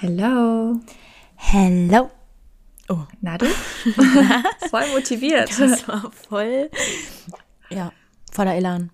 [0.00, 0.78] Hello.
[1.34, 2.08] Hello.
[2.88, 3.46] Oh, na du?
[4.70, 5.50] voll motiviert.
[5.58, 6.70] Das war voll,
[7.68, 7.92] ja,
[8.30, 8.90] voller Elan.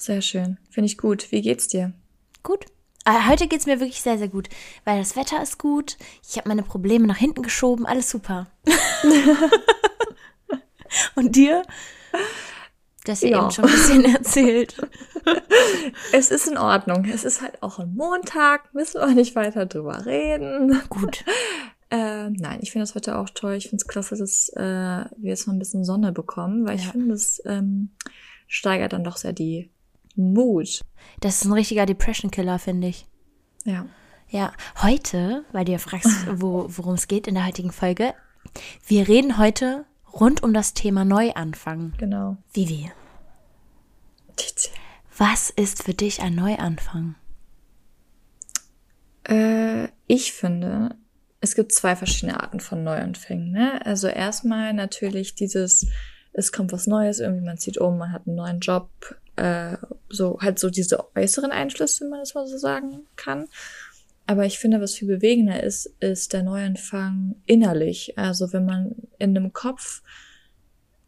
[0.00, 0.58] Sehr schön.
[0.70, 1.30] Finde ich gut.
[1.30, 1.92] Wie geht's dir?
[2.42, 2.66] Gut.
[3.04, 4.48] Äh, heute geht's mir wirklich sehr, sehr gut,
[4.84, 5.98] weil das Wetter ist gut.
[6.28, 7.86] Ich habe meine Probleme nach hinten geschoben.
[7.86, 8.48] Alles super.
[11.14, 11.62] Und dir?
[13.04, 13.42] Das ihr Ja.
[13.42, 14.76] eben schon ein bisschen erzählt.
[16.12, 17.04] Es ist in Ordnung.
[17.04, 18.72] Es ist halt auch ein Montag.
[18.74, 20.80] Müssen wir auch nicht weiter drüber reden.
[20.88, 21.24] Gut.
[21.90, 23.52] Ähm, nein, ich finde das Wetter auch toll.
[23.54, 26.86] Ich finde es klasse, dass äh, wir jetzt mal ein bisschen Sonne bekommen, weil ich
[26.86, 26.90] Ja.
[26.90, 27.90] finde, es ähm,
[28.48, 29.70] steigert dann doch sehr die
[30.16, 30.80] Mut.
[31.20, 33.06] Das ist ein richtiger Depression-Killer, finde ich.
[33.64, 33.86] Ja.
[34.28, 36.08] Ja, heute, weil du ja fragst,
[36.40, 38.14] wo, worum es geht in der heutigen Folge,
[38.88, 39.84] wir reden heute
[40.20, 41.92] rund um das Thema Neuanfang.
[41.98, 42.36] Genau.
[42.52, 42.90] Vivi,
[45.16, 47.14] was ist für dich ein Neuanfang?
[49.28, 50.96] Äh, ich finde,
[51.40, 53.52] es gibt zwei verschiedene Arten von Neuanfängen.
[53.52, 53.84] Ne?
[53.84, 55.86] Also erstmal natürlich dieses,
[56.32, 58.90] es kommt was Neues, irgendwie man zieht um, man hat einen neuen Job,
[59.36, 59.76] äh,
[60.08, 63.48] so halt so diese äußeren Einflüsse, wenn man das mal so sagen kann.
[64.26, 68.16] Aber ich finde, was viel bewegender ist, ist der Neuanfang innerlich.
[68.16, 70.02] Also wenn man in einem Kopf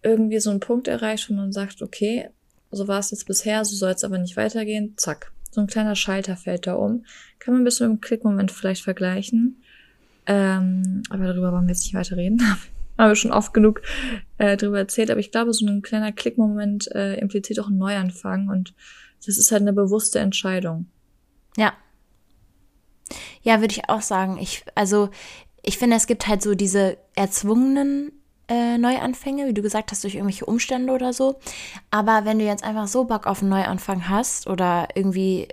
[0.02, 2.28] irgendwie so einen Punkt erreicht, wo man sagt, okay,
[2.70, 5.32] so war es jetzt bisher, so soll es aber nicht weitergehen, zack.
[5.50, 7.04] So ein kleiner Schalter fällt da um.
[7.38, 9.62] Kann man ein bisschen im Klickmoment vielleicht vergleichen.
[10.26, 12.40] Ähm, aber darüber wollen wir jetzt nicht weiter reden.
[12.98, 13.82] Haben wir schon oft genug
[14.38, 15.10] äh, darüber erzählt.
[15.10, 18.74] Aber ich glaube, so ein kleiner Klickmoment äh, impliziert auch einen Neuanfang und
[19.24, 20.86] das ist halt eine bewusste Entscheidung.
[21.56, 21.72] Ja.
[23.42, 24.38] Ja, würde ich auch sagen.
[24.40, 25.10] Ich, also,
[25.62, 28.12] ich finde, es gibt halt so diese erzwungenen
[28.48, 31.38] äh, Neuanfänge, wie du gesagt hast, durch irgendwelche Umstände oder so.
[31.90, 35.48] Aber wenn du jetzt einfach so Bock auf einen Neuanfang hast oder irgendwie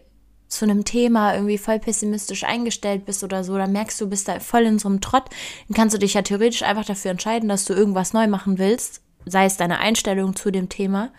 [0.48, 4.40] zu einem Thema irgendwie voll pessimistisch eingestellt bist oder so, dann merkst du, bist da
[4.40, 5.26] voll in so einem Trott,
[5.68, 9.02] dann kannst du dich ja theoretisch einfach dafür entscheiden, dass du irgendwas neu machen willst,
[9.26, 11.12] sei es deine Einstellung zu dem Thema.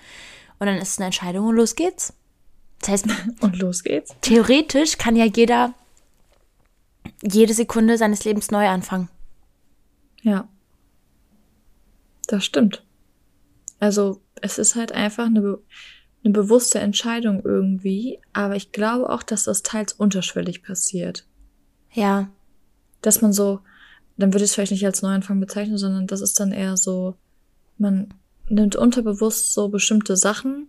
[0.61, 2.13] Und dann ist es eine Entscheidung und los geht's.
[2.81, 3.07] Das heißt,
[3.41, 4.15] Und los geht's.
[4.21, 5.75] theoretisch kann ja jeder
[7.23, 9.09] jede Sekunde seines Lebens neu anfangen.
[10.23, 10.49] Ja.
[12.27, 12.83] Das stimmt.
[13.81, 15.63] Also, es ist halt einfach eine, be-
[16.25, 21.27] eine bewusste Entscheidung irgendwie, aber ich glaube auch, dass das teils unterschwellig passiert.
[21.93, 22.31] Ja,
[23.03, 23.61] Dass man so,
[24.17, 27.15] dann würde ich es vielleicht nicht als Neuanfang bezeichnen, sondern das ist dann eher so,
[27.77, 28.09] man
[28.49, 30.69] nimmt unterbewusst so bestimmte Sachen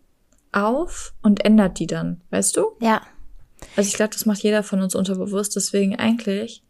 [0.51, 2.71] auf und ändert die dann, weißt du?
[2.81, 3.01] ja,
[3.75, 5.55] Also ich glaube, das macht jeder von uns unterbewusst.
[5.55, 6.63] Deswegen eigentlich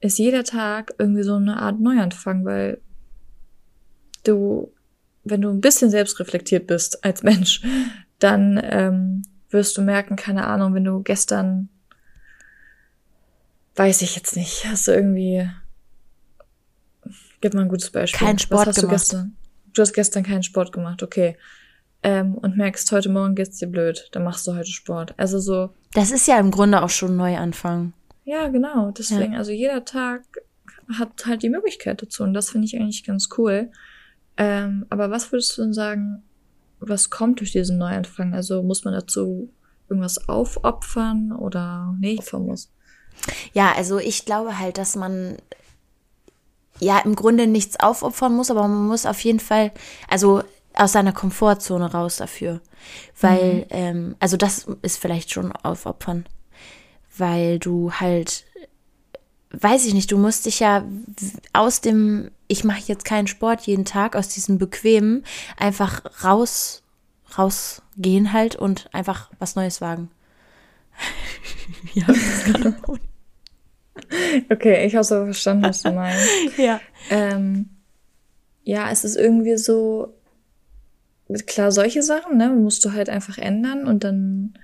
[0.00, 2.80] ist jeder Tag irgendwie so eine Art Neuanfang, weil
[4.24, 4.72] du,
[5.24, 7.62] wenn du ein bisschen selbstreflektiert bist als Mensch,
[8.18, 11.68] dann ähm, wirst du merken, keine Ahnung, wenn du gestern,
[13.76, 15.50] weiß ich jetzt nicht, hast du irgendwie,
[17.40, 18.26] gib mal ein gutes Beispiel.
[18.26, 18.92] Keinen Sport Was hast gemacht.
[18.92, 19.36] Du, gestern?
[19.74, 21.36] du hast gestern keinen Sport gemacht, okay.
[22.02, 25.14] Ähm, und merkst, heute Morgen geht's dir blöd, dann machst du heute Sport.
[25.18, 27.92] Also so, das ist ja im Grunde auch schon ein Neuanfang.
[28.24, 28.90] ja, genau.
[28.90, 30.22] Deswegen, also jeder Tag
[30.98, 33.70] hat halt die Möglichkeit dazu und das finde ich eigentlich ganz cool.
[34.36, 36.22] Ähm, aber was würdest du denn sagen,
[36.78, 38.32] was kommt durch diesen Neuanfang?
[38.32, 39.52] Also muss man dazu
[39.88, 42.72] irgendwas aufopfern oder nicht opfern muss?
[43.52, 45.36] Ja, also ich glaube halt, dass man
[46.78, 49.72] ja im Grunde nichts aufopfern muss, aber man muss auf jeden Fall,
[50.08, 50.42] also
[50.74, 52.60] aus seiner Komfortzone raus dafür.
[53.20, 56.26] Weil, ähm, also das ist vielleicht schon aufopfern.
[57.16, 58.44] Weil du halt,
[59.50, 60.84] weiß ich nicht, du musst dich ja
[61.52, 65.24] aus dem, ich mache jetzt keinen Sport jeden Tag, aus diesem bequemen,
[65.56, 66.82] einfach raus,
[67.36, 70.10] rausgehen halt und einfach was Neues wagen.
[71.94, 72.74] ja, das
[74.50, 76.28] Okay, ich habe so verstanden, was du meinst.
[76.56, 76.80] Ja.
[77.10, 77.70] ähm,
[78.62, 80.14] ja, es ist irgendwie so,
[81.46, 84.54] klar, solche Sachen, ne, musst du halt einfach ändern und dann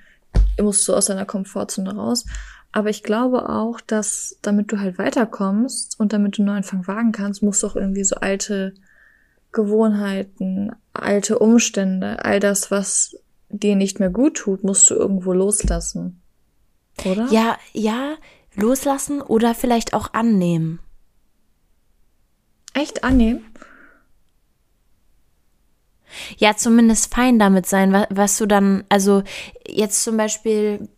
[0.61, 2.25] musst du aus deiner Komfortzone raus.
[2.73, 7.13] Aber ich glaube auch, dass damit du halt weiterkommst und damit du einen Neuanfang wagen
[7.13, 8.75] kannst, musst du auch irgendwie so alte
[9.53, 13.17] Gewohnheiten, alte Umstände, all das, was
[13.49, 16.21] dir nicht mehr gut tut, musst du irgendwo loslassen.
[17.05, 17.29] Oder?
[17.31, 18.17] Ja, ja,
[18.55, 20.81] loslassen oder vielleicht auch annehmen.
[22.75, 23.45] Echt annehmen?
[26.39, 29.23] Ja, zumindest fein damit sein, was, was du dann, also
[29.67, 30.89] jetzt zum Beispiel,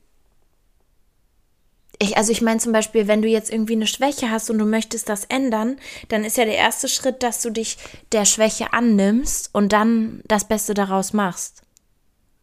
[1.98, 4.64] ich, also ich meine zum Beispiel, wenn du jetzt irgendwie eine Schwäche hast und du
[4.64, 5.76] möchtest das ändern,
[6.08, 7.78] dann ist ja der erste Schritt, dass du dich
[8.12, 11.62] der Schwäche annimmst und dann das Beste daraus machst.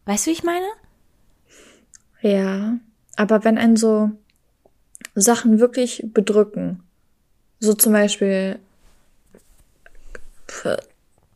[0.04, 0.66] Weißt du, wie ich meine?
[2.20, 2.78] Ja,
[3.16, 4.10] aber wenn ein so,
[5.16, 6.82] Sachen wirklich bedrücken.
[7.58, 8.58] So zum Beispiel,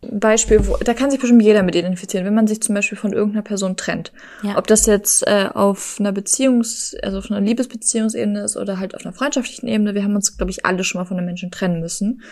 [0.02, 3.12] Beispiel, wo, da kann sich bestimmt jeder mit identifizieren, wenn man sich zum Beispiel von
[3.12, 4.12] irgendeiner Person trennt.
[4.42, 4.56] Ja.
[4.56, 9.04] Ob das jetzt äh, auf einer Beziehungs-, also auf einer Liebesbeziehungsebene ist oder halt auf
[9.04, 9.94] einer freundschaftlichen Ebene.
[9.94, 12.22] Wir haben uns, glaube ich, alle schon mal von einem Menschen trennen müssen.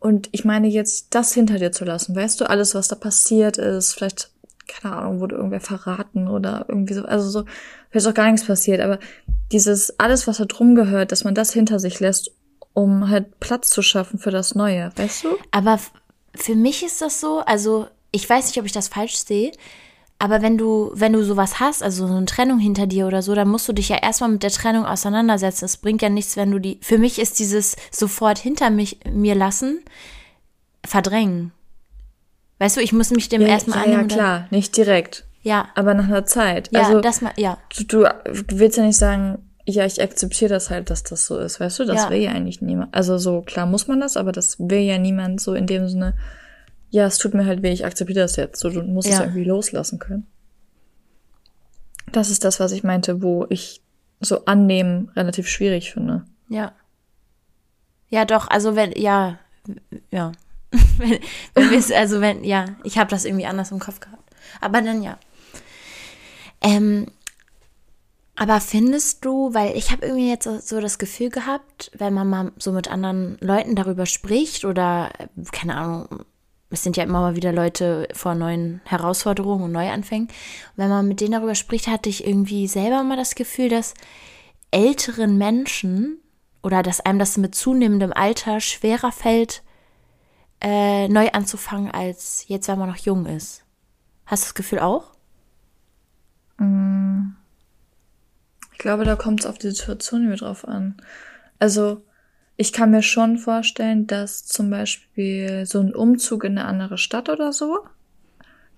[0.00, 3.58] Und ich meine jetzt, das hinter dir zu lassen, weißt du, alles, was da passiert
[3.58, 4.30] ist, vielleicht,
[4.66, 7.44] keine Ahnung, wurde irgendwer verraten oder irgendwie so, also so,
[7.90, 8.98] vielleicht ist auch gar nichts passiert, aber
[9.50, 12.30] dieses, alles, was da drum gehört, dass man das hinter sich lässt,
[12.74, 15.28] um halt Platz zu schaffen für das Neue, weißt du?
[15.50, 15.80] Aber
[16.34, 19.52] für mich ist das so, also ich weiß nicht, ob ich das falsch sehe,
[20.18, 23.34] aber wenn du, wenn du sowas hast, also so eine Trennung hinter dir oder so,
[23.34, 25.64] dann musst du dich ja erstmal mit der Trennung auseinandersetzen.
[25.64, 26.78] Es bringt ja nichts, wenn du die.
[26.82, 29.80] Für mich ist dieses sofort hinter mich mir lassen,
[30.84, 31.52] verdrängen.
[32.58, 34.08] Weißt du, ich muss mich dem ja, erstmal ja, annehmen.
[34.08, 35.24] Ja, klar, nicht direkt.
[35.42, 35.68] Ja.
[35.76, 36.68] Aber nach einer Zeit.
[36.72, 37.58] Ja, also, das mal, ja.
[37.86, 39.38] Du, du willst ja nicht sagen,
[39.74, 41.84] ja, ich akzeptiere das halt, dass das so ist, weißt du?
[41.84, 42.10] Das Ja.
[42.10, 42.94] will ja eigentlich niemand.
[42.94, 46.16] Also so, klar muss man das, aber das will ja niemand so in dem Sinne,
[46.90, 48.60] ja, es tut mir halt weh, ich akzeptiere das jetzt.
[48.60, 49.24] So, du musst es Ja.
[49.24, 50.26] irgendwie loslassen können.
[52.12, 53.82] Das ist das, was ich meinte, wo ich
[54.20, 56.24] so annehmen relativ schwierig finde.
[56.48, 56.72] Ja.
[58.08, 59.38] Ja, doch, also wenn, ja,
[60.10, 60.32] ja.
[60.98, 61.18] wenn,
[61.54, 64.34] wenn wir es, also wenn, ja, ich habe das irgendwie anders im Kopf gehabt.
[64.62, 65.18] Aber dann ja.
[66.62, 67.06] Ähm,
[68.38, 72.52] aber findest du, weil ich habe irgendwie jetzt so- das Gefühl gehabt, wenn man mal
[72.58, 76.24] so mit anderen Leuten darüber spricht oder, äh, keine Ahnung,
[76.70, 80.28] es sind ja immer mal wieder Leute vor neuen Herausforderungen und Neuanfängen.
[80.76, 83.94] Wenn man mit denen darüber spricht, hatte ich irgendwie selber mal das Gefühl, dass
[84.70, 86.18] älteren Menschen
[86.62, 89.62] oder dass einem das mit zunehmendem Alter schwerer fällt,
[90.60, 93.64] äh, neu anzufangen, als jetzt, wenn man noch jung ist.
[94.26, 95.12] Hast du das Gefühl auch?
[98.78, 100.94] Ich glaube, da kommt es auf die Situation wieder drauf an.
[101.58, 102.04] Also,
[102.56, 107.28] ich kann mir schon vorstellen, dass zum Beispiel so ein Umzug in eine andere Stadt
[107.28, 107.80] oder so,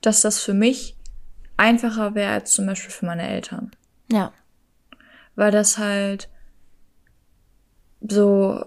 [0.01, 0.97] dass das für mich
[1.59, 3.73] einfacher wäre als zum Beispiel für meine Eltern.
[4.11, 4.33] Ja.
[5.37, 6.31] Weil das halt
[8.01, 8.65] so,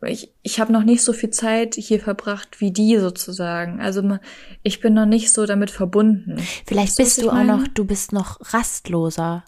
[0.00, 3.82] ich, ich habe noch nicht so viel Zeit hier verbracht wie die sozusagen.
[3.82, 4.18] Also
[4.62, 6.38] ich bin noch nicht so damit verbunden.
[6.66, 9.44] Vielleicht bist du auch noch, du bist noch rastloser.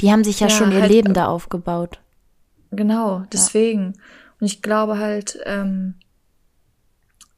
[0.00, 1.98] Die haben sich ja, Ja, schon ihr halt, Leben äh, da aufgebaut.
[2.70, 3.94] Genau, deswegen.
[4.40, 5.94] Und ich glaube halt, ähm,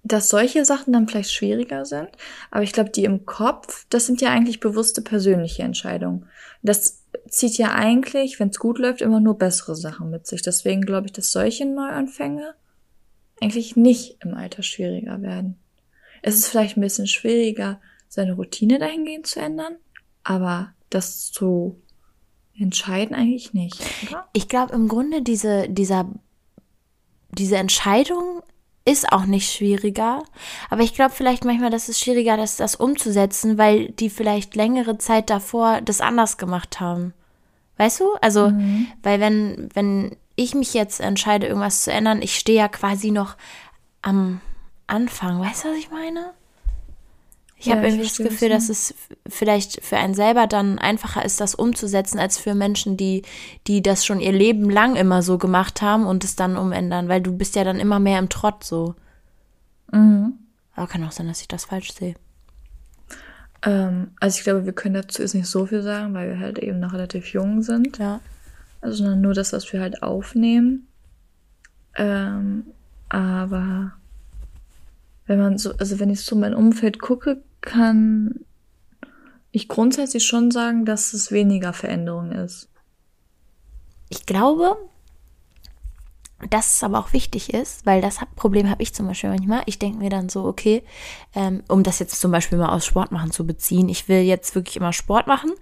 [0.02, 2.08] dass solche Sachen dann vielleicht schwieriger sind.
[2.50, 6.26] Aber ich glaube, die im Kopf, das sind ja eigentlich bewusste persönliche Entscheidungen.
[6.62, 10.42] Das zieht ja eigentlich, wenn es gut läuft, immer nur bessere Sachen mit sich.
[10.42, 12.54] Deswegen glaube ich, dass solche Neuanfänge
[13.40, 15.56] eigentlich nicht im Alter schwieriger werden.
[16.22, 19.76] Es ist vielleicht ein bisschen schwieriger, seine Routine dahingehend zu ändern,
[20.24, 21.80] aber das zu
[22.58, 24.28] entscheiden eigentlich nicht, oder?
[24.32, 26.06] Ich glaube im Grunde diese, dieser,
[27.32, 28.42] diese Entscheidung
[28.84, 30.22] ist auch nicht schwieriger.
[30.68, 34.98] Aber ich glaube vielleicht manchmal, dass es schwieriger ist, das umzusetzen, weil die vielleicht längere
[34.98, 37.12] Zeit davor das anders gemacht haben.
[37.76, 38.14] Weißt du?
[38.20, 38.52] Also,
[39.02, 43.36] weil wenn, wenn ich mich jetzt entscheide, irgendwas zu ändern, ich stehe ja quasi noch
[44.02, 44.40] am
[44.86, 45.40] Anfang.
[45.40, 46.32] Weißt du, was ich meine?
[47.60, 51.24] Ich Ja, habe irgendwie das Gefühl, dass es f- vielleicht für einen selber dann einfacher
[51.24, 53.22] ist, das umzusetzen, als für Menschen, die,
[53.66, 57.20] die das schon ihr Leben lang immer so gemacht haben und es dann umändern, weil
[57.20, 58.94] du bist ja dann immer mehr im Trott so.
[60.74, 62.14] Aber kann auch sein, dass ich das falsch sehe.
[63.62, 66.58] Ähm, also ich glaube, wir können dazu jetzt nicht so viel sagen, weil wir halt
[66.58, 67.98] eben noch relativ jung sind.
[67.98, 68.20] Ja.
[68.80, 70.86] Also nur das, was wir halt aufnehmen.
[71.96, 72.64] Ähm,
[73.08, 73.92] aber
[75.26, 78.44] wenn man so, also wenn ich so mein Umfeld gucke, kann
[79.50, 82.68] ich grundsätzlich schon sagen, dass es weniger Veränderung ist.
[84.08, 84.76] Ich glaube,
[86.48, 89.62] dass es aber auch wichtig ist, weil das Problem habe ich zum Beispiel manchmal.
[89.66, 90.82] Ich denke mir dann so, okay,
[91.34, 94.54] ähm, um das jetzt zum Beispiel mal aus Sport machen zu beziehen, ich will jetzt
[94.54, 95.52] wirklich immer Sport machen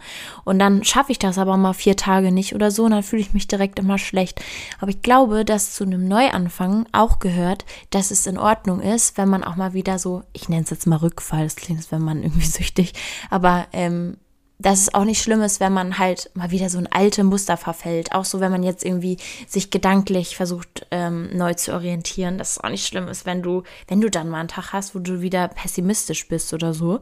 [0.44, 3.22] und dann schaffe ich das aber mal vier Tage nicht oder so und dann fühle
[3.22, 4.40] ich mich direkt immer schlecht.
[4.80, 9.28] Aber ich glaube, dass zu einem Neuanfang auch gehört, dass es in Ordnung ist, wenn
[9.28, 12.22] man auch mal wieder so, ich nenne es jetzt mal Rückfall, das klingt, wenn man
[12.22, 12.92] irgendwie süchtig,
[13.30, 14.16] aber ähm,
[14.58, 17.56] dass es auch nicht schlimm ist, wenn man halt mal wieder so ein alte Muster
[17.56, 18.12] verfällt.
[18.12, 22.38] Auch so, wenn man jetzt irgendwie sich gedanklich versucht, ähm, neu zu orientieren.
[22.38, 24.96] Dass es auch nicht schlimm ist, wenn du, wenn du dann mal einen Tag hast,
[24.96, 27.00] wo du wieder pessimistisch bist oder so.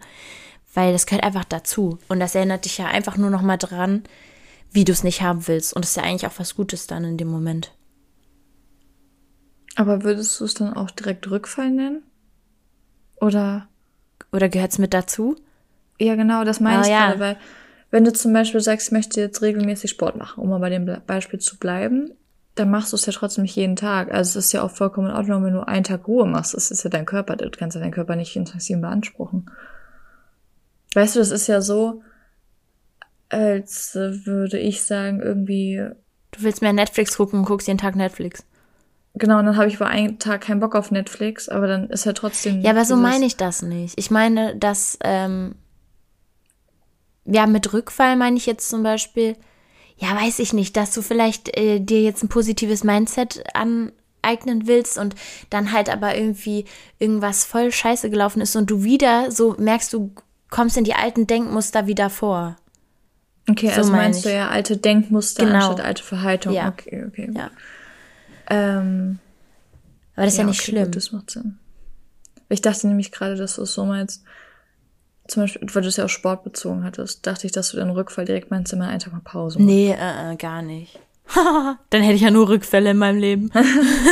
[0.75, 1.99] Weil das gehört einfach dazu.
[2.09, 4.05] Und das erinnert dich ja einfach nur noch mal dran,
[4.71, 5.73] wie du es nicht haben willst.
[5.73, 7.73] Und das ist ja eigentlich auch was Gutes dann in dem Moment.
[9.77, 12.03] Aber würdest du es dann auch direkt Rückfall nennen?
[13.19, 13.69] Oder?
[14.31, 15.37] Oder gehört es mit dazu?
[15.99, 17.07] Ja, genau, das meine Ah, ich ja.
[17.07, 17.37] gerade, weil
[17.91, 20.87] wenn du zum Beispiel sagst, ich möchte jetzt regelmäßig Sport machen, um mal bei dem
[21.07, 22.11] Beispiel zu bleiben,
[22.55, 24.13] dann machst du es ja trotzdem nicht jeden Tag.
[24.13, 26.55] Also es ist ja auch vollkommen in Ordnung, wenn du einen Tag Ruhe machst.
[26.55, 29.51] Das ist ja dein Körper, du kannst ja deinen Körper nicht intensiv beanspruchen.
[30.95, 32.03] Weißt du, das ist ja so,
[33.29, 35.83] als würde ich sagen, irgendwie.
[36.33, 38.45] Du willst mehr Netflix gucken und guckst jeden Tag Netflix.
[39.15, 42.05] Genau, und dann habe ich über einen Tag keinen Bock auf Netflix, aber dann ist
[42.05, 42.61] ja trotzdem.
[42.61, 43.99] Ja, aber so meine ich das nicht.
[43.99, 45.55] Ich meine, dass, ähm,
[47.27, 49.37] ja, mit Rückfall meine ich jetzt zum Beispiel,
[49.97, 54.99] ja, weiß ich nicht, dass du vielleicht äh, dir jetzt ein positives Mindset aneignen willst
[54.99, 55.15] und
[55.51, 56.67] dann halt aber irgendwie
[56.99, 60.13] irgendwas voll scheiße gelaufen ist und du wieder so merkst, du
[60.51, 62.57] kommst in die alten Denkmuster wieder vor.
[63.49, 64.25] Okay, so also meinst ich.
[64.25, 65.69] du ja alte Denkmuster genau.
[65.69, 66.53] anstatt alte Verhaltung.
[66.53, 66.69] Ja.
[66.69, 67.31] Okay, okay.
[67.35, 67.51] Ja.
[68.49, 69.19] Ähm,
[70.15, 70.85] aber das ist ja, ja nicht okay, schlimm.
[70.85, 71.59] Gut, das macht Sinn.
[72.49, 74.25] Ich dachte nämlich gerade, dass du es so meinst,
[75.29, 77.91] zum Beispiel, weil du es ja auf Sport bezogen hattest, dachte ich, dass du den
[77.91, 79.67] Rückfall direkt meinst, immer einen Tag mal Pause machst.
[79.67, 80.99] Nee, äh, äh gar nicht.
[81.91, 83.51] Dann hätte ich ja nur Rückfälle in meinem Leben.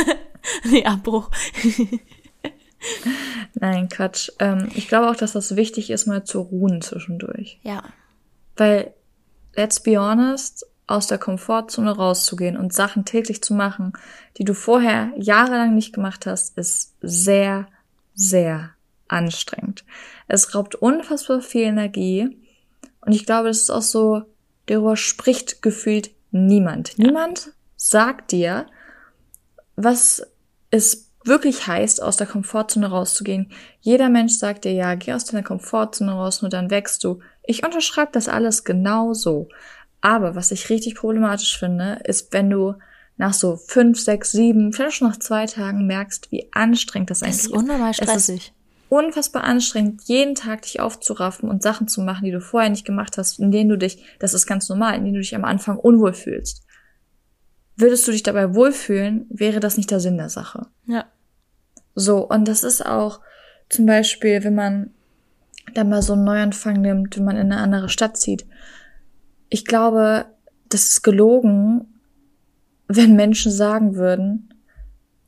[0.65, 1.29] nee, Abbruch.
[3.53, 4.29] Nein, Quatsch.
[4.39, 7.59] Ähm, ich glaube auch, dass das wichtig ist, mal zu ruhen zwischendurch.
[7.63, 7.83] Ja.
[8.57, 8.93] Weil,
[9.55, 13.93] let's be honest, aus der Komfortzone rauszugehen und Sachen täglich zu machen,
[14.37, 17.67] die du vorher jahrelang nicht gemacht hast, ist sehr,
[18.13, 18.74] sehr
[19.07, 19.85] anstrengend.
[20.27, 22.39] Es raubt unfassbar viel Energie.
[23.01, 24.23] Und ich glaube, das ist auch so,
[24.65, 26.97] darüber spricht gefühlt niemand.
[26.97, 27.05] Ja.
[27.05, 28.65] Niemand sagt dir,
[29.75, 30.25] was
[30.71, 33.51] es wirklich heißt, aus der Komfortzone rauszugehen.
[33.81, 37.19] Jeder Mensch sagt dir, ja, geh aus deiner Komfortzone raus, nur dann wächst du.
[37.43, 39.49] Ich unterschreibe das alles genau so.
[40.01, 42.75] Aber was ich richtig problematisch finde, ist, wenn du
[43.17, 47.37] nach so fünf, sechs, sieben, vielleicht schon nach zwei Tagen merkst, wie anstrengend das eigentlich
[47.37, 47.45] ist.
[47.45, 48.53] Es ist unnormal stressig.
[48.89, 53.17] Unfassbar anstrengend, jeden Tag dich aufzuraffen und Sachen zu machen, die du vorher nicht gemacht
[53.17, 55.77] hast, in denen du dich, das ist ganz normal, in denen du dich am Anfang
[55.77, 56.63] unwohl fühlst.
[57.77, 60.67] Würdest du dich dabei wohlfühlen, wäre das nicht der Sinn der Sache.
[60.85, 61.05] Ja.
[61.95, 63.21] So, und das ist auch
[63.69, 64.91] zum Beispiel, wenn man
[65.73, 68.45] dann mal so einen Neuanfang nimmt, wenn man in eine andere Stadt zieht
[69.49, 70.25] ich glaube,
[70.69, 71.87] das ist gelogen,
[72.87, 74.53] wenn Menschen sagen würden,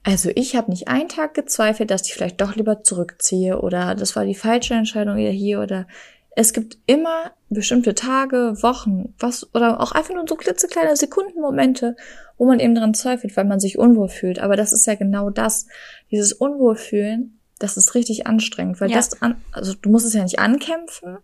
[0.07, 4.15] also ich habe nicht einen Tag gezweifelt, dass ich vielleicht doch lieber zurückziehe oder das
[4.15, 5.85] war die falsche Entscheidung wieder hier oder
[6.33, 11.97] es gibt immer bestimmte Tage, Wochen, was oder auch einfach nur so klitzekleine Sekundenmomente,
[12.37, 14.39] wo man eben dran zweifelt, weil man sich unwohl fühlt.
[14.39, 15.67] Aber das ist ja genau das,
[16.09, 18.95] dieses Unwohlfühlen, das ist richtig anstrengend, weil ja.
[18.95, 21.17] das an, also du musst es ja nicht ankämpfen,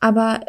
[0.00, 0.40] aber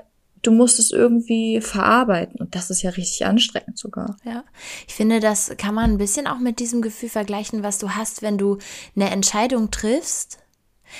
[0.41, 4.17] du musst es irgendwie verarbeiten und das ist ja richtig anstrengend sogar.
[4.25, 4.43] Ja,
[4.87, 8.21] ich finde, das kann man ein bisschen auch mit diesem Gefühl vergleichen, was du hast,
[8.21, 8.57] wenn du
[8.95, 10.39] eine Entscheidung triffst.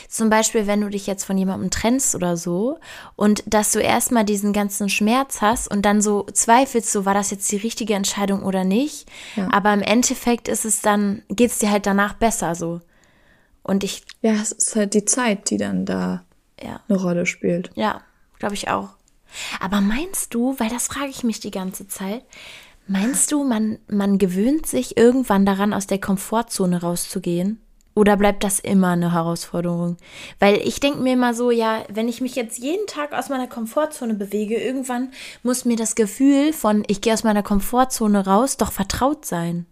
[0.07, 2.79] Zum Beispiel, wenn du dich jetzt von jemandem trennst oder so
[3.17, 7.31] und dass du erstmal diesen ganzen Schmerz hast und dann so zweifelst, so war das
[7.31, 9.09] jetzt die richtige Entscheidung oder nicht.
[9.35, 9.49] Ja.
[9.51, 12.79] Aber im Endeffekt ist es dann, geht es dir halt danach besser so.
[13.63, 14.03] Und ich.
[14.21, 16.23] Ja, es ist halt die Zeit, die dann da
[16.61, 16.79] ja.
[16.87, 17.69] eine Rolle spielt.
[17.75, 18.01] Ja,
[18.39, 18.89] glaube ich auch.
[19.59, 22.23] Aber meinst du, weil das frage ich mich die ganze Zeit,
[22.87, 27.59] meinst du, man, man gewöhnt sich irgendwann daran, aus der Komfortzone rauszugehen?
[27.93, 29.97] Oder bleibt das immer eine Herausforderung?
[30.39, 33.47] Weil ich denke mir immer so, ja, wenn ich mich jetzt jeden Tag aus meiner
[33.47, 35.11] Komfortzone bewege, irgendwann
[35.43, 39.65] muss mir das Gefühl von, ich gehe aus meiner Komfortzone raus, doch vertraut sein.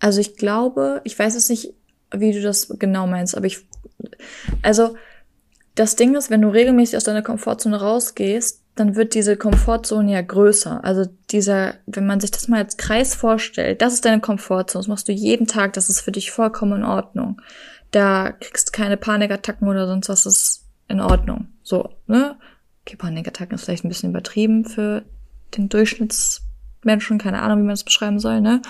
[0.00, 1.72] Also ich glaube, ich weiß es nicht,
[2.14, 3.60] wie du das genau meinst, aber ich,
[4.62, 4.96] also
[5.74, 10.22] das Ding ist, wenn du regelmäßig aus deiner Komfortzone rausgehst, dann wird diese Komfortzone ja
[10.22, 10.82] größer.
[10.84, 14.88] Also dieser, wenn man sich das mal als Kreis vorstellt, das ist deine Komfortzone, das
[14.88, 17.40] machst du jeden Tag, das ist für dich vollkommen in Ordnung.
[17.90, 21.48] Da kriegst keine Panikattacken oder sonst was, das ist in Ordnung.
[21.62, 22.36] So, ne?
[22.82, 25.04] Okay, Panikattacken ist vielleicht ein bisschen übertrieben für
[25.56, 28.62] den Durchschnittsmenschen, keine Ahnung, wie man das beschreiben soll, ne?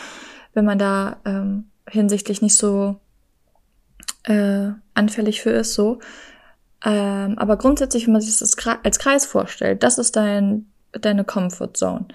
[0.54, 2.96] Wenn man da ähm, hinsichtlich nicht so
[4.24, 6.00] äh, anfällig für ist, so.
[6.84, 11.72] Ähm, aber grundsätzlich, wenn man sich das als Kreis vorstellt, das ist dein, deine Comfort
[11.74, 12.06] Zone.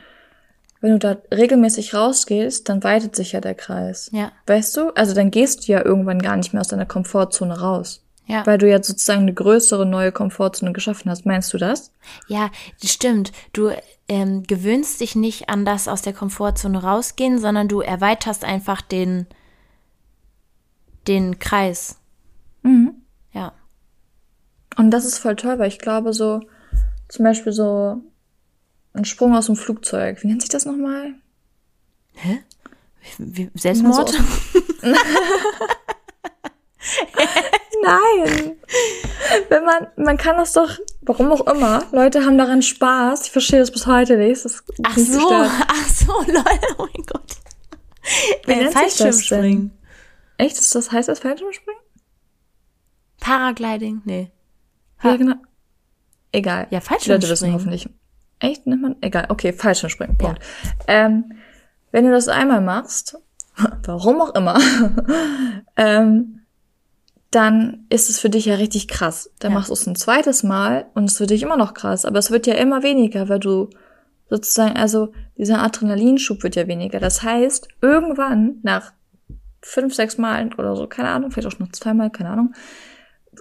[0.81, 4.09] Wenn du da regelmäßig rausgehst, dann weitet sich ja der Kreis.
[4.11, 4.31] Ja.
[4.45, 4.89] Weißt du?
[4.91, 8.03] Also dann gehst du ja irgendwann gar nicht mehr aus deiner Komfortzone raus.
[8.27, 8.45] Ja.
[8.45, 11.25] Weil du ja sozusagen eine größere neue Komfortzone geschaffen hast.
[11.25, 11.91] Meinst du das?
[12.27, 12.49] Ja,
[12.83, 13.31] stimmt.
[13.53, 13.71] Du
[14.07, 19.27] ähm, gewöhnst dich nicht an das aus der Komfortzone rausgehen, sondern du erweiterst einfach den,
[21.07, 21.99] den Kreis.
[22.63, 22.94] Mhm.
[24.85, 26.41] Und das ist voll toll, weil ich glaube, so
[27.07, 28.03] zum Beispiel so
[28.93, 31.15] ein Sprung aus dem Flugzeug, wie nennt sich das nochmal?
[32.13, 32.43] Hä?
[33.17, 34.09] Wie, Selbstmord?
[34.09, 34.17] So
[37.81, 38.57] Nein.
[39.49, 41.83] Wenn man, man kann das doch Warum auch immer.
[41.91, 43.25] Leute haben daran Spaß.
[43.25, 44.45] Ich verstehe das bis heute nicht.
[44.45, 45.49] Das Ach so, gestört.
[45.67, 47.37] ach so, Leute, oh mein Gott.
[48.45, 49.71] Wie Äh, nennt sich das Fallschirmspringen.
[50.37, 50.75] Echt?
[50.75, 51.81] Das heißt das Fallschirmspringen?
[53.19, 54.03] Paragliding?
[54.05, 54.31] Nee.
[55.05, 55.35] Ja, genau.
[56.31, 56.67] Egal.
[56.69, 57.87] Ja, Die Leute wissen hoffentlich.
[58.39, 58.67] Echt?
[58.67, 58.95] Nennt man?
[59.01, 59.27] Egal.
[59.29, 60.17] Okay, Fallschirmspringen.
[60.17, 60.39] Punkt.
[60.87, 61.31] Ähm,
[61.91, 63.17] wenn du das einmal machst,
[63.83, 64.59] warum auch immer,
[65.77, 66.41] ähm,
[67.31, 69.29] dann ist es für dich ja richtig krass.
[69.39, 69.57] Dann Ja.
[69.59, 72.05] machst du es ein zweites Mal und es ist für dich immer noch krass.
[72.05, 73.69] Aber es wird ja immer weniger, weil du
[74.29, 76.99] sozusagen, also dieser Adrenalinschub wird ja weniger.
[76.99, 78.93] Das heißt, irgendwann nach
[79.61, 82.53] fünf, sechs Malen oder so, keine Ahnung, vielleicht auch noch zweimal, keine Ahnung,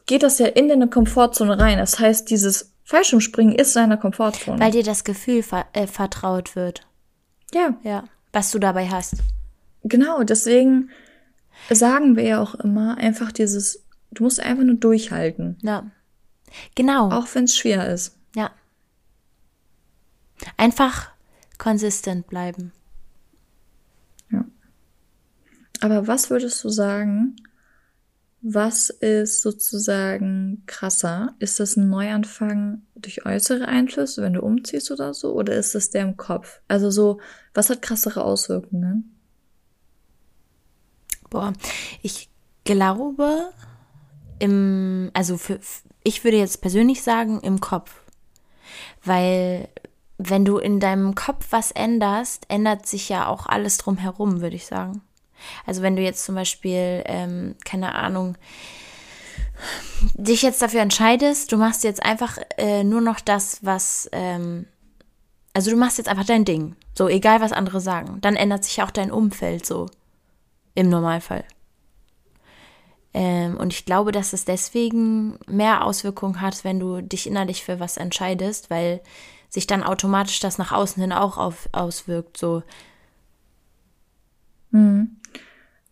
[0.06, 1.78] geht das ja in deine Komfortzone rein.
[1.78, 4.60] Das heißt, dieses Fallschirmspringen ist deine Komfortzone.
[4.60, 6.86] Weil dir das Gefühl ver äh, vertraut wird.
[7.52, 8.04] ja, Ja.
[8.32, 9.16] Was du dabei hast.
[9.84, 10.22] genau.
[10.24, 10.90] Deswegen
[11.70, 15.56] sagen wir ja auch immer einfach dieses, du musst einfach nur durchhalten.
[15.62, 15.88] Ja.
[16.74, 17.10] Genau.
[17.10, 18.16] Auch wenn es schwer ist.
[18.34, 18.50] Ja.
[20.56, 21.10] Einfach
[21.58, 22.72] konsistent bleiben.
[25.80, 27.36] Aber was würdest du sagen,
[28.46, 31.34] was ist sozusagen krasser?
[31.38, 35.32] Ist das ein Neuanfang durch äußere Einflüsse, wenn du umziehst oder so?
[35.32, 36.60] Oder ist das der im Kopf?
[36.68, 37.20] Also so,
[37.54, 39.18] was hat krassere Auswirkungen?
[41.30, 41.54] Boah,
[42.02, 42.28] ich
[42.64, 43.50] glaube,
[44.40, 45.58] im, also für,
[46.02, 48.02] ich würde jetzt persönlich sagen, im Kopf.
[49.02, 49.70] Weil,
[50.18, 54.66] wenn du in deinem Kopf was änderst, ändert sich ja auch alles drumherum, würde ich
[54.66, 55.00] sagen.
[55.66, 58.36] Also wenn du jetzt zum Beispiel, ähm, keine Ahnung,
[60.14, 64.66] dich jetzt dafür entscheidest, du machst jetzt einfach äh, nur noch das, was, ähm,
[65.52, 68.82] also du machst jetzt einfach dein Ding, so egal was andere sagen, dann ändert sich
[68.82, 69.86] auch dein Umfeld so
[70.74, 71.44] im Normalfall.
[73.14, 77.78] Ähm, und ich glaube, dass es deswegen mehr Auswirkungen hat, wenn du dich innerlich für
[77.78, 79.00] was entscheidest, weil
[79.48, 82.36] sich dann automatisch das nach außen hin auch auf, auswirkt.
[82.36, 82.64] So,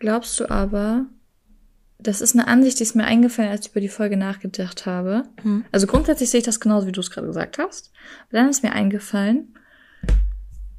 [0.02, 1.06] Glaubst du aber,
[2.00, 5.23] das ist eine Ansicht, die ist mir eingefallen, als ich über die Folge nachgedacht habe.
[5.71, 7.93] Also grundsätzlich sehe ich das genauso, wie du es gerade gesagt hast.
[8.28, 9.54] Aber dann ist mir eingefallen,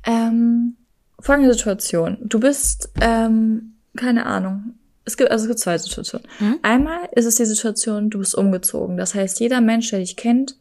[0.06, 0.76] ähm,
[1.22, 2.18] folgende Situation.
[2.24, 4.74] Du bist, ähm, keine Ahnung.
[5.06, 6.28] Es gibt, also es gibt zwei Situationen.
[6.62, 8.98] Einmal ist es die Situation, du bist umgezogen.
[8.98, 10.58] Das heißt, jeder Mensch, der dich kennt,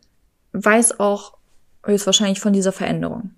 [0.53, 1.37] weiß auch
[1.85, 3.33] höchstwahrscheinlich von dieser Veränderung.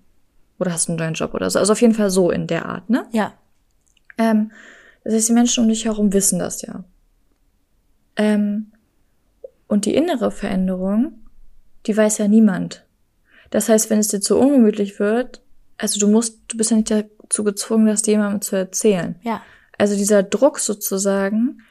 [0.59, 1.57] Oder hast einen neuen Job oder so.
[1.57, 3.07] Also auf jeden Fall so in der Art, ne?
[3.11, 3.33] ja,
[4.19, 4.51] Ähm,
[5.05, 6.83] das heißt, die Menschen um dich herum wissen das ja.
[8.17, 8.71] Ähm,
[9.67, 11.19] und die innere Veränderung,
[11.85, 12.85] die weiß ja niemand.
[13.51, 15.41] Das heißt, wenn es dir zu ungemütlich wird,
[15.77, 19.15] also du musst, du bist ja nicht dazu gezwungen, das jemandem zu erzählen.
[19.21, 19.41] ja,
[19.77, 21.61] Also dieser Druck sozusagen,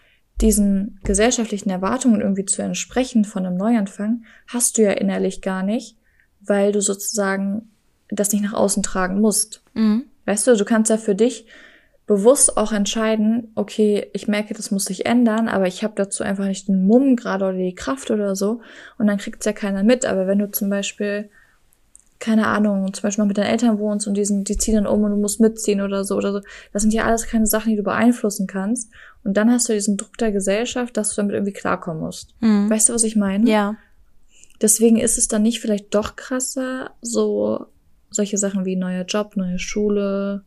[0.41, 5.97] diesen gesellschaftlichen Erwartungen irgendwie zu entsprechen von einem Neuanfang, hast du ja innerlich gar nicht,
[6.41, 7.71] weil du sozusagen
[8.09, 9.63] das nicht nach außen tragen musst.
[9.75, 10.05] mhm.
[10.27, 11.47] Weißt du, du kannst ja für dich
[12.07, 16.47] bewusst auch entscheiden, okay, ich merke, das muss sich ändern, aber ich habe dazu einfach
[16.47, 18.61] nicht den Mumm gerade oder die Kraft oder so.
[18.99, 20.05] Und dann kriegt's ja keiner mit.
[20.05, 21.31] Aber wenn du zum Beispiel,
[22.19, 24.87] keine Ahnung, zum Beispiel noch mit deinen Eltern wohnst und die, sind, die ziehen dann
[24.87, 26.41] um und du musst mitziehen oder so oder so,
[26.73, 28.91] das sind ja alles keine Sachen, die du beeinflussen kannst.
[29.25, 32.35] Und dann hast du diesen Druck der Gesellschaft, dass du damit irgendwie klarkommen musst.
[32.41, 32.69] Mhm.
[32.69, 33.49] Weißt du, was ich meine?
[33.49, 33.77] ja,
[34.61, 37.67] Deswegen ist es dann nicht vielleicht doch krasser, so
[38.11, 40.45] solche Sachen wie neuer Job, neue Schule,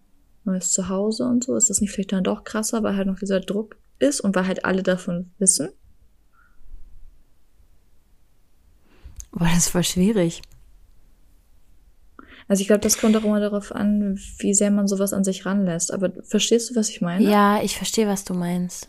[0.47, 1.55] neues Zuhause und so.
[1.55, 4.47] Ist das nicht vielleicht dann doch krasser, weil halt noch dieser Druck ist und weil
[4.47, 5.69] halt alle davon wissen?
[9.37, 10.41] boah, das voll schwierig.
[12.47, 15.45] Also ich glaube, das kommt auch immer darauf an, wie sehr man sowas an sich
[15.45, 15.93] ranlässt.
[15.93, 17.29] Aber verstehst du, was ich meine?
[17.29, 18.87] Ja, ich verstehe, was du meinst.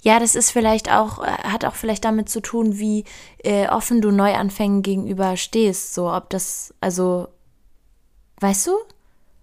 [0.00, 3.04] Ja, das ist vielleicht auch, äh, hat auch vielleicht damit zu tun, wie
[3.38, 5.94] äh, offen du Neuanfängen gegenüber stehst.
[5.94, 7.28] So, ob das, also,
[8.40, 8.72] weißt du?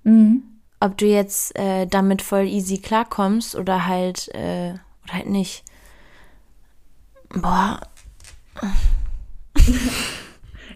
[0.04, 0.44] Mhm.
[0.80, 5.64] Ob du jetzt äh, damit voll easy klarkommst oder halt, äh, oder halt nicht.
[7.30, 7.82] Boah,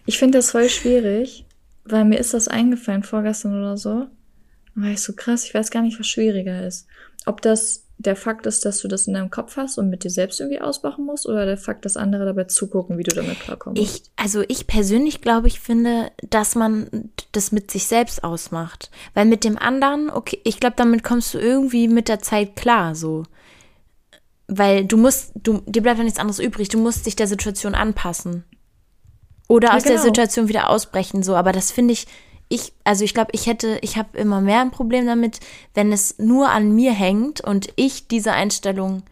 [0.04, 1.46] Ich finde das voll schwierig,
[1.84, 4.08] weil mir ist das eingefallen vorgestern oder so.
[4.74, 6.86] War ich so krass, ich weiß gar nicht, was schwieriger ist.
[7.26, 10.10] Ob das der Fakt ist, dass du das in deinem Kopf hast und mit dir
[10.10, 13.80] selbst irgendwie ausmachen musst, oder der Fakt, dass andere dabei zugucken, wie du damit klarkommst.
[13.80, 18.90] Ich, also ich persönlich glaube, ich finde, dass man das mit sich selbst ausmacht.
[19.14, 22.94] Weil mit dem anderen, okay, ich glaube, damit kommst du irgendwie mit der Zeit klar,
[22.94, 23.24] so.
[24.48, 27.74] Weil du musst, du, dir bleibt ja nichts anderes übrig, du musst dich der Situation
[27.74, 28.44] anpassen.
[29.48, 30.04] Oder Ja, aus der genau.
[30.04, 31.36] Situation wieder ausbrechen, so.
[31.36, 32.06] Aber das finde ich,
[32.52, 35.40] ich, also ich glaube, ich hätte, ich habe immer mehr ein Problem damit,
[35.74, 39.02] wenn es nur an mir hängt und ich diese Einstellung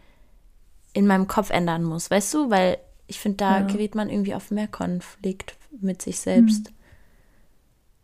[0.93, 2.49] in meinem Kopf ändern muss, weißt du?
[2.51, 2.77] Weil
[3.07, 3.65] ich finde, da Ja.
[3.65, 6.69] gerät man irgendwie auf mehr Konflikt, mit sich selbst.
[6.69, 6.75] Mhm.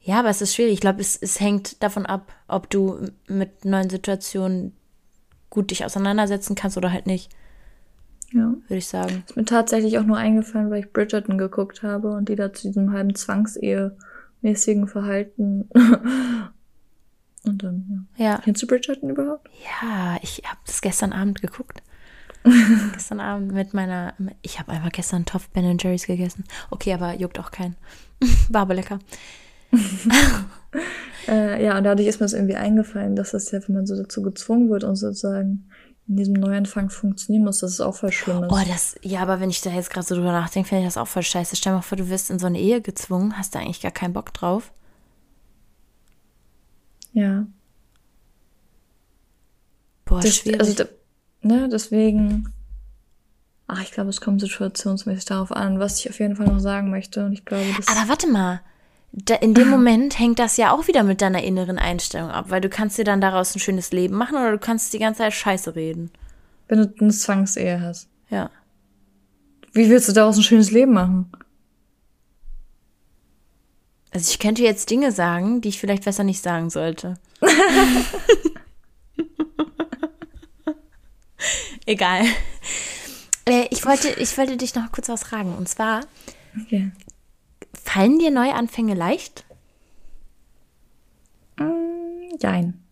[0.01, 0.73] Ja, aber es ist schwierig.
[0.73, 4.73] Ich glaube, es, es hängt davon ab, ob du mit neuen Situationen
[5.49, 7.29] gut dich auseinandersetzen kannst oder halt nicht.
[8.33, 8.53] Ja.
[8.67, 9.23] Würde ich sagen.
[9.27, 12.67] Ist mir tatsächlich auch nur eingefallen, weil ich Bridgerton geguckt habe und die da zu
[12.67, 13.15] diesem halben
[14.41, 15.69] Zwangsehe-mäßigen Verhalten.
[17.43, 18.25] und dann, ja.
[18.25, 18.41] ja.
[18.43, 19.49] Kennst du Bridgerton überhaupt?
[19.63, 21.81] Ja, ich habe das gestern Abend geguckt.
[22.93, 24.13] gestern Abend mit meiner.
[24.41, 26.45] Ich habe einfach gestern Topf Ben Jerry's gegessen.
[26.69, 27.75] Okay, aber juckt auch keinen.
[28.49, 28.99] War aber lecker.
[31.27, 33.97] äh, ja, und dadurch ist mir das irgendwie eingefallen, dass das ja, wenn man so
[33.97, 35.69] dazu gezwungen wird und sozusagen
[36.07, 38.51] in diesem Neuanfang funktionieren muss, dass es auch voll schlimm ist.
[38.51, 40.97] Oh, das, ja, aber wenn ich da jetzt gerade so drüber nachdenke, finde ich das
[40.97, 41.55] auch voll scheiße.
[41.55, 43.91] Stell dir mal vor, du wirst in so eine Ehe gezwungen, hast da eigentlich gar
[43.91, 44.71] keinen Bock drauf.
[47.11, 47.45] Ja.
[50.05, 50.61] Boah, das, schwierig.
[50.61, 50.85] Also,
[51.41, 52.53] ne, deswegen,
[53.67, 56.89] ach, ich glaube, es kommt situationsmäßig darauf an, was ich auf jeden Fall noch sagen
[56.89, 57.25] möchte.
[57.25, 58.61] Und ich glaube, das Aber warte mal,
[59.41, 62.69] in dem Moment hängt das ja auch wieder mit deiner inneren Einstellung ab, weil du
[62.69, 65.75] kannst dir dann daraus ein schönes Leben machen oder du kannst die ganze Zeit Scheiße
[65.75, 66.11] reden.
[66.67, 68.09] Wenn du eine Zwangsehe hast.
[68.29, 68.51] Ja.
[69.73, 71.31] Wie willst du daraus ein schönes Leben machen?
[74.11, 77.15] Also ich könnte jetzt Dinge sagen, die ich vielleicht besser nicht sagen sollte.
[81.85, 82.25] Egal.
[83.45, 85.55] Äh, ich, wollte, ich wollte dich noch kurz was fragen.
[85.55, 86.01] Und zwar,
[86.61, 86.91] okay.
[87.87, 89.45] Fallen dir Neuanfänge leicht?
[91.57, 92.83] Mm, nein.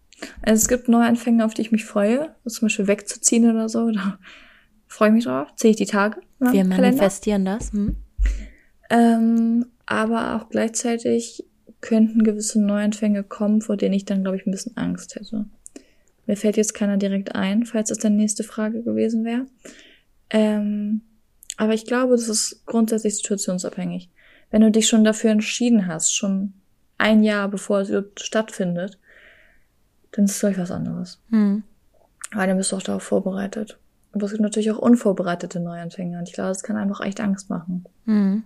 [0.42, 3.92] Also es gibt Neuanfänge, auf die ich mich freue, zum Beispiel wegzuziehen oder so.
[3.92, 4.18] Da
[4.88, 5.50] freue ich mich drauf.
[5.58, 6.22] Zähle ich die Tage.
[6.40, 7.74] Wir manifestieren das.
[7.74, 7.98] Hm?
[8.90, 11.44] Ähm, aber auch gleichzeitig
[11.82, 15.46] könnten gewisse Neuanfänge kommen, vor denen ich dann, glaube ich, ein bisschen Angst hätte.
[16.26, 19.46] Mir fällt jetzt keiner direkt ein, falls das deine nächste Frage gewesen wäre.
[20.30, 21.02] Ähm,
[21.58, 24.10] aber ich glaube, das ist grundsätzlich situationsabhängig
[24.56, 26.54] wenn du dich schon dafür entschieden hast, schon
[26.98, 28.98] ein Jahr bevor es stattfindet,
[30.14, 31.20] dann ist es vielleicht was anderes.
[31.30, 31.64] Hm.
[32.32, 33.78] Weil dann bist du auch darauf vorbereitet.
[34.14, 37.50] Aber es gibt natürlich auch unvorbereitete Neuanfänge und ich glaube, das kann einfach echt Angst
[37.50, 37.84] machen.
[38.06, 38.44] Hm.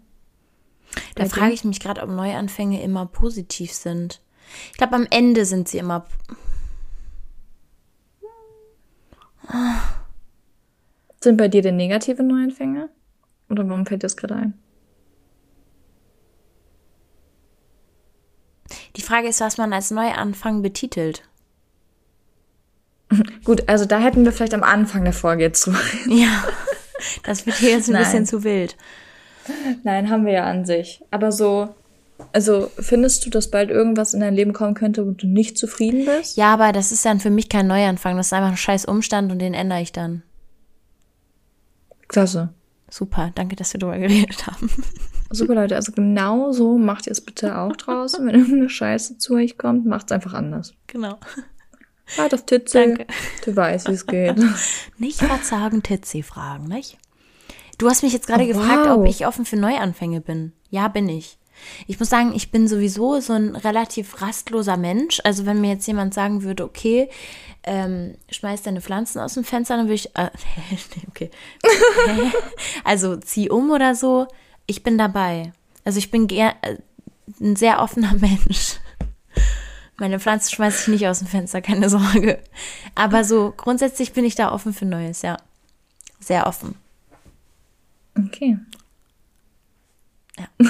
[1.13, 4.19] Da Bei frage ich mich gerade, ob Neuanfänge immer positiv sind.
[4.71, 6.07] Ich glaube, am Ende sind sie immer.
[11.21, 12.89] Sind bei dir denn negative Neuanfänge?
[13.47, 14.53] Oder warum fällt dir das gerade ein?
[18.95, 21.23] Die Frage ist, was man als Neuanfang betitelt.
[23.43, 25.73] Gut, also da hätten wir vielleicht am Anfang der Folge jetzt zu.
[26.07, 26.43] Ja,
[27.23, 28.03] das wird hier jetzt ein Nein.
[28.03, 28.75] bisschen zu wild.
[29.83, 31.01] Nein, haben wir ja an sich.
[31.11, 31.73] Aber so,
[32.33, 36.05] also findest du, dass bald irgendwas in dein Leben kommen könnte, wo du nicht zufrieden
[36.05, 36.37] bist?
[36.37, 38.17] Ja, aber das ist dann für mich kein Neuanfang.
[38.17, 40.23] Das ist einfach ein scheiß Umstand und den ändere ich dann.
[42.07, 42.49] Klasse.
[42.89, 44.69] Super, danke, dass wir darüber geredet haben.
[45.31, 48.25] Super, Leute, also genau so macht ihr es bitte auch draußen.
[48.25, 50.73] Wenn irgendeine Scheiße zu euch kommt, macht es einfach anders.
[50.87, 51.19] Genau.
[52.17, 52.79] Halt auf Titze.
[52.79, 53.07] Danke.
[53.45, 54.35] Du weißt, wie es geht.
[54.97, 56.97] Nicht verzagen, Titze fragen, nicht?
[57.77, 58.97] Du hast mich jetzt gerade oh, gefragt, wow.
[58.97, 60.53] ob ich offen für Neuanfänge bin.
[60.69, 61.37] Ja, bin ich.
[61.87, 65.21] Ich muss sagen, ich bin sowieso so ein relativ rastloser Mensch.
[65.23, 67.09] Also wenn mir jetzt jemand sagen würde, okay,
[67.63, 70.29] ähm, schmeiß deine Pflanzen aus dem Fenster, dann würde ich, äh,
[71.07, 71.29] okay,
[72.83, 74.27] also zieh um oder so,
[74.69, 75.51] ich bin dabei.
[75.83, 76.53] Also ich bin äh,
[77.41, 78.77] ein sehr offener Mensch.
[79.97, 82.39] Meine Pflanze schmeiße ich nicht aus dem Fenster, keine Sorge.
[82.95, 85.37] Aber so grundsätzlich bin ich da offen für Neues, ja.
[86.19, 86.75] Sehr offen.
[88.17, 88.57] Okay.
[90.37, 90.47] Ja.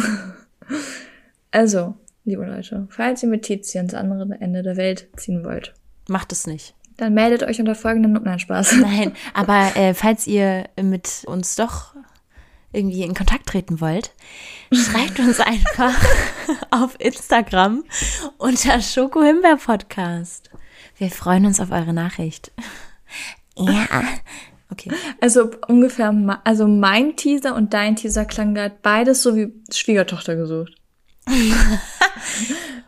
[1.52, 5.74] also, liebe Leute, falls ihr mit Tizi ans andere Ende der Welt ziehen wollt,
[6.08, 6.74] macht es nicht.
[6.98, 8.74] Dann meldet euch unter folgendem Nein, Spaß.
[8.82, 11.96] Nein, aber äh, falls ihr mit uns doch
[12.72, 14.14] irgendwie in Kontakt treten wollt,
[14.72, 15.96] schreibt uns einfach
[16.72, 17.84] auf Instagram
[18.38, 20.50] unter Schoko Himbeer Podcast.
[20.98, 22.52] Wir freuen uns auf eure Nachricht.
[23.58, 23.88] Ja.
[24.72, 24.92] Okay.
[25.20, 30.74] Also ungefähr, also mein Teaser und dein Teaser klang gerade beides so wie Schwiegertochter gesucht.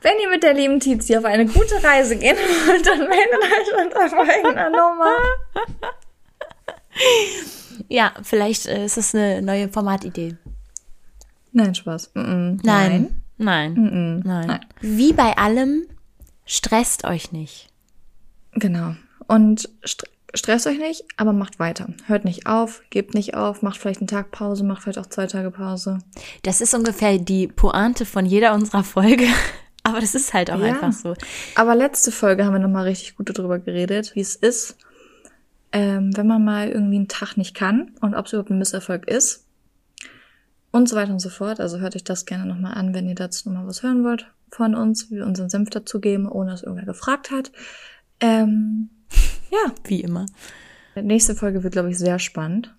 [0.02, 3.86] Wenn ihr mit der lieben Tizi auf eine gute Reise gehen wollt, dann meldet euch
[3.86, 5.18] unter folgender Nummer.
[7.92, 10.38] Ja, vielleicht äh, ist das eine neue Formatidee.
[11.52, 12.12] Nein, Spaß.
[12.14, 12.60] Mm -mm.
[12.64, 13.22] Nein.
[13.38, 13.74] Nein.
[13.74, 14.48] Mm Nein.
[14.48, 14.60] Nein.
[14.80, 15.84] Wie bei allem,
[16.46, 17.68] stresst euch nicht.
[18.54, 18.96] Genau.
[19.28, 21.88] Und st stresst euch nicht, aber macht weiter.
[22.06, 25.28] Hört nicht auf, gebt nicht auf, macht vielleicht einen Tag Pause, macht vielleicht auch zwei
[25.28, 26.00] Tage Pause.
[26.44, 29.28] Das ist ungefähr die Pointe von jeder unserer Folge.
[29.84, 30.68] Aber das ist halt auch ja.
[30.68, 31.14] einfach so.
[31.56, 34.78] Aber letzte Folge haben wir nochmal richtig gut darüber geredet, wie es ist,
[35.72, 39.08] ähm, wenn man mal irgendwie einen Tag nicht kann und ob es überhaupt ein Misserfolg
[39.08, 39.46] ist.
[40.72, 41.60] und so weiter und so fort.
[41.60, 44.76] Also hört euch das gerne nochmal an, wenn ihr dazu nochmal was hören wollt von
[44.76, 47.52] uns, wie wir unseren Senf dazugeben, ohne dass irgendwer gefragt hat.
[48.20, 48.90] Ähm,
[49.52, 49.74] ja.
[49.86, 50.26] Wie immer.
[50.96, 52.74] Die nächste Folge wird, glaube ich, sehr spannend.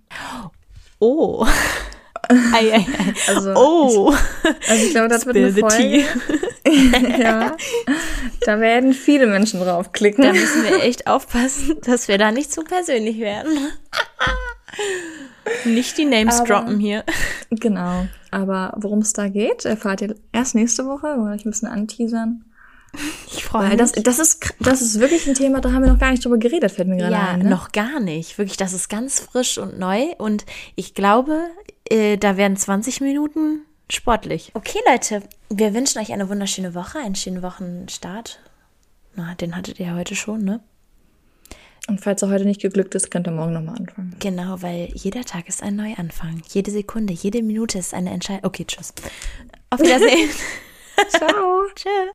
[0.99, 1.47] Oh.
[2.29, 3.15] ei, ei, ei.
[3.29, 4.15] Also, oh.
[4.15, 6.05] Ich, also ich glaube, das wird eine Spill Folge.
[7.23, 7.57] ja.
[8.45, 10.25] Da werden viele Menschen draufklicken.
[10.25, 13.53] Da müssen wir echt aufpassen, dass wir da nicht zu persönlich werden.
[15.65, 17.05] Nicht die Names Aber- droppen hier.
[17.51, 18.07] Genau.
[18.31, 21.09] Aber worum es da geht, erfahrt ihr erst nächste Woche.
[21.09, 22.45] Wollen wir euch ein bisschen anteasern.
[23.27, 25.99] Ich freue Weil das, das, ist, das ist wirklich ein Thema, da haben wir noch
[25.99, 27.41] gar nicht drüber geredet, fällt mir gerade ja, ein.
[27.41, 27.49] Ne?
[27.49, 28.37] noch gar nicht.
[28.37, 30.09] Wirklich, das ist ganz frisch und neu.
[30.19, 31.41] Und ich glaube,
[31.89, 34.51] äh, da werden 20 Minuten sportlich.
[34.55, 38.41] Okay, Leute, wir wünschen euch eine wunderschöne Woche, einen schönen Wochenstart.
[39.15, 40.61] Na, den hattet ihr heute schon, ne?
[41.89, 44.15] Und falls er heute nicht geglückt ist, könnt ihr morgen nochmal anfangen.
[44.21, 46.43] Genau, weil jeder Tag ist ein Neuanfang.
[46.49, 48.45] Jede Sekunde, jede Minute ist eine Entscheidung.
[48.45, 48.95] Okay, tschüss.
[49.71, 50.31] Auf Wiedersehen.
[51.09, 51.63] Ciao.
[51.75, 52.13] Tschüss.